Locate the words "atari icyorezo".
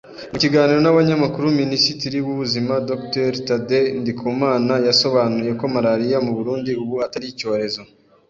7.05-7.81